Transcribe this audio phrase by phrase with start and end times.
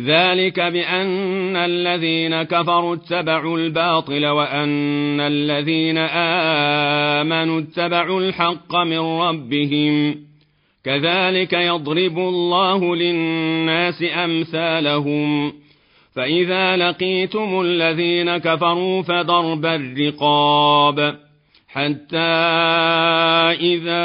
[0.00, 10.16] ذلك بأن الذين كفروا اتبعوا الباطل وأن الذين آمنوا اتبعوا الحق من ربهم.
[10.84, 15.52] كذلك يضرب الله للناس أمثالهم.
[16.16, 21.16] فإذا لقيتم الذين كفروا فضرب الرقاب.
[21.68, 22.16] حتى
[23.60, 24.04] إذا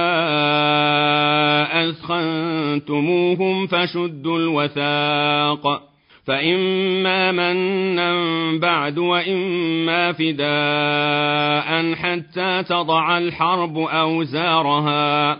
[1.89, 5.86] أثخنتموهم فشدوا الوثاق.
[6.27, 8.13] فإما منا
[8.57, 15.37] بعد وإما فداء حتى تضع الحرب أوزارها.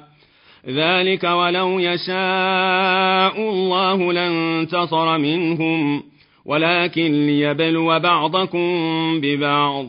[0.70, 6.04] ذلك ولو يشاء الله لانتصر منهم
[6.46, 8.70] ولكن ليبلو بعضكم
[9.22, 9.88] ببعض.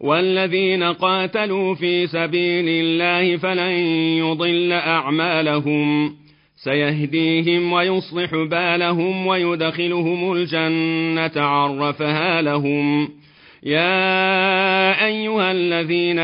[0.00, 3.72] والذين قاتلوا في سبيل الله فلن
[4.18, 6.23] يضل أعمالهم.
[6.64, 13.08] سيهديهم ويصلح بالهم ويدخلهم الجنة عرفها لهم.
[13.62, 16.18] يا أيها الذين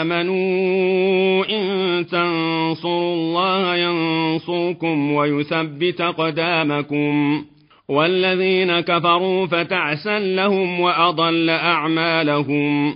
[0.00, 7.44] آمنوا إن تنصروا الله ينصركم ويثبت قدامكم
[7.88, 12.94] والذين كفروا فتعسا لهم وأضل أعمالهم.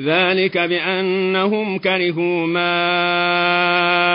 [0.00, 3.61] ذلك بأنهم كرهوا ما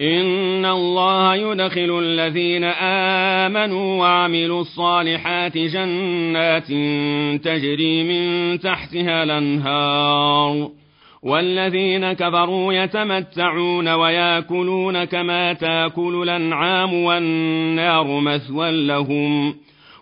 [0.00, 2.64] إن الله يدخل الذين
[3.44, 6.66] آمنوا وعملوا الصالحات جنات
[7.44, 10.70] تجري من تحتها الأنهار
[11.22, 19.54] والذين كفروا يتمتعون وياكلون كما تاكل الأنعام والنار مثوى لهم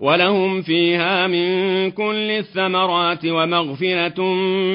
[0.00, 4.24] ولهم فيها من كل الثمرات ومغفرة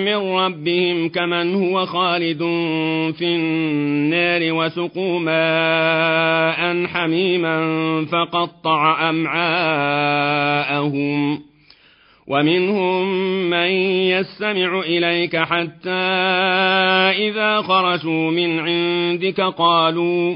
[0.05, 2.39] من ربهم كمن هو خالد
[3.17, 7.65] في النار وسقوا ماء حميما
[8.05, 10.15] فقطع أمعاءهم
[12.27, 13.13] ومنهم
[13.49, 13.69] من
[14.09, 15.89] يستمع إليك حتى
[17.29, 20.35] إذا خرجوا من عندك قالوا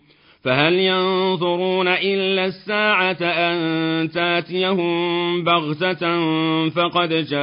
[0.43, 6.29] فهل ينظرون إلا الساعة أن تاتيهم بغتة
[6.69, 7.41] فقد جاء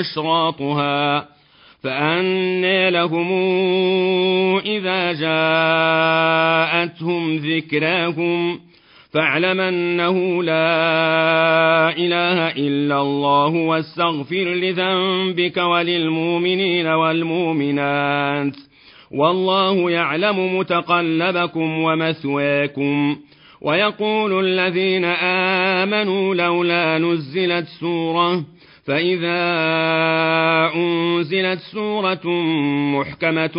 [0.00, 1.28] أشراطها
[1.82, 3.28] فأنى لهم
[4.58, 6.56] إذا جاءتهم
[7.36, 8.60] ذكراهم
[9.12, 18.56] فاعلم أنه لا إله إلا الله واستغفر لذنبك وللمؤمنين والمؤمنات
[19.10, 23.16] والله يعلم متقلبكم ومثواكم.
[23.64, 25.04] ويقول الذين
[25.84, 28.44] آمنوا لولا نزلت سورة
[28.86, 29.40] فإذا
[30.74, 32.30] أنزلت سورة
[32.94, 33.56] محكمة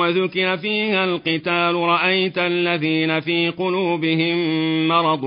[0.00, 4.38] وذكر فيها القتال رأيت الذين في قلوبهم
[4.88, 5.24] مرض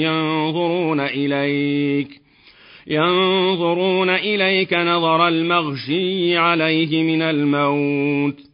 [0.00, 2.08] ينظرون إليك
[2.86, 8.53] ينظرون إليك نظر المغشي عليه من الموت.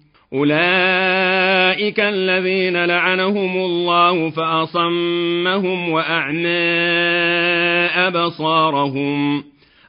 [0.33, 6.47] أولئك الذين لعنهم الله فأصمهم وأعنى
[8.07, 9.43] أبصارهم.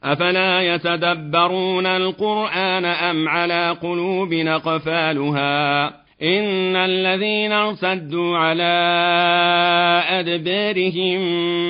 [0.04, 5.86] أفلا يتدبرون القرآن أم على قلوب نقفالها
[6.22, 8.72] إن الذين ارتدوا على
[10.08, 11.20] أدبارهم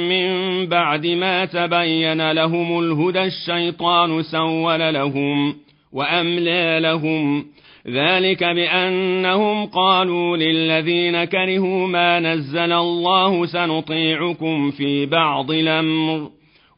[0.09, 5.55] من بعد ما تبين لهم الهدى الشيطان سول لهم
[5.93, 7.45] وأملى لهم
[7.89, 16.29] ذلك بأنهم قالوا للذين كرهوا ما نزل الله سنطيعكم في بعض الأمر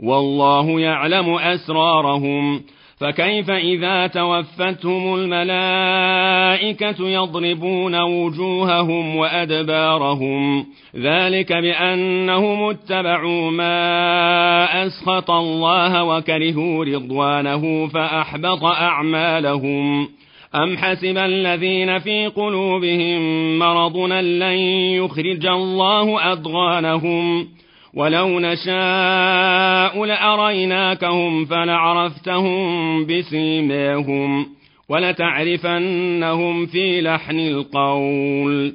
[0.00, 2.62] والله يعلم أسرارهم.
[3.00, 10.66] فكيف إذا توفتهم الملائكة يضربون وجوههم وأدبارهم؟
[10.96, 20.08] ذلك بأنهم اتبعوا ما أسخط الله وكرهوا رضوانه فأحبط أعمالهم.
[20.54, 24.58] أم حسب الذين في قلوبهم مرض لن
[25.02, 27.48] يخرج الله أضغانهم
[27.94, 34.46] ولو نشاء لأريناكهم فلعرفتهم بسيماهم
[34.88, 38.74] ولتعرفنهم في لحن القول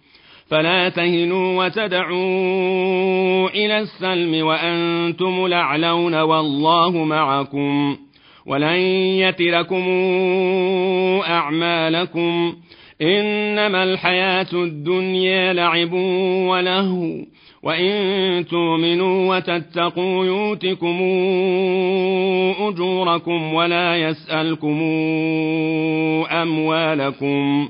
[0.51, 7.97] فلا تهنوا وتدعوا إلى السلم وأنتم لعلون والله معكم
[8.45, 8.79] ولن
[9.23, 9.83] يتركم
[11.29, 12.55] أعمالكم
[13.01, 15.93] إنما الحياة الدنيا لعب
[16.49, 17.07] ولهو
[17.63, 20.99] وإن تؤمنوا وتتقوا يؤتكم
[22.59, 24.81] أجوركم ولا يسألكم
[26.31, 27.69] أموالكم